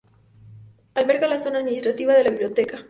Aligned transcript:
Alberga 0.95 1.27
la 1.27 1.37
zona 1.37 1.59
administrativa 1.59 2.15
de 2.15 2.23
la 2.23 2.31
biblioteca. 2.31 2.79